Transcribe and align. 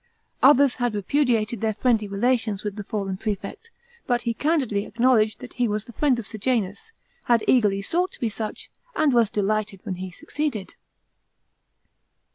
Others 0.41 0.77
had 0.77 0.95
repudiated 0.95 1.61
their 1.61 1.75
friendly 1.75 2.07
relations 2.07 2.63
with 2.63 2.75
the 2.75 2.83
fallen 2.83 3.17
prelect, 3.17 3.69
but 4.07 4.23
he 4.23 4.33
candidly 4.33 4.83
acknowledged 4.87 5.41
that 5.41 5.53
"he 5.53 5.67
was 5.67 5.85
the 5.85 5.93
friend 5.93 6.17
of 6.17 6.25
Sejanus, 6.25 6.91
had 7.25 7.43
eagerly 7.47 7.83
sought 7.83 8.11
to 8.13 8.19
be 8.19 8.27
such, 8.27 8.71
and 8.95 9.13
was 9.13 9.29
delighted 9.29 9.79
when 9.83 9.97
he 9.97 10.09
succeeded." 10.09 10.73